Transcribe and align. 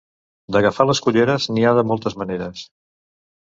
D'agafar 0.55 0.87
les 0.91 1.01
culleres, 1.07 1.45
n'hi 1.57 1.67
ha 1.67 1.75
de 1.81 1.85
moltes 1.93 2.19
maneres. 2.23 2.65